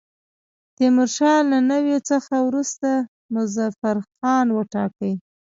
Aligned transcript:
تیمورشاه 0.77 1.39
له 1.51 1.57
نیولو 1.69 1.99
څخه 2.09 2.33
وروسته 2.47 2.89
مظفرخان 3.33 4.47
وټاکی. 4.51 5.13